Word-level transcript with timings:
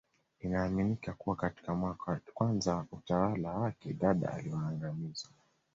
Inaaminika 0.39 1.13
kuwa 1.13 1.35
katika 1.35 1.75
mwaka 1.75 2.11
wa 2.11 2.19
kwanza 2.33 2.75
wa 2.75 2.85
utawala 2.91 3.49
wake 3.51 3.93
Dada 3.93 4.33
aliwaangamiza 4.33 5.27